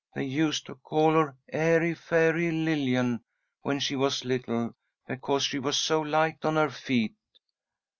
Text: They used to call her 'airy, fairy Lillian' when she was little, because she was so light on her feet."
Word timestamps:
They 0.15 0.23
used 0.23 0.65
to 0.65 0.73
call 0.73 1.13
her 1.13 1.35
'airy, 1.53 1.93
fairy 1.93 2.49
Lillian' 2.49 3.21
when 3.61 3.79
she 3.79 3.95
was 3.95 4.25
little, 4.25 4.73
because 5.07 5.43
she 5.43 5.59
was 5.59 5.77
so 5.77 6.01
light 6.01 6.43
on 6.43 6.55
her 6.55 6.71
feet." 6.71 7.13